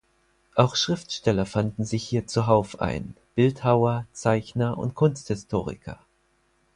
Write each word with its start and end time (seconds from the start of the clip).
Auch 0.55 0.75
Schriftsteller 0.75 1.45
fanden 1.45 1.85
sich 1.85 2.01
hier 2.07 2.25
zuhauf 2.25 2.79
ein, 2.81 3.15
Bildhauer, 3.35 4.07
Zeichner 4.13 4.75
und 4.79 4.95
Kunsthistoriker. 4.95 5.99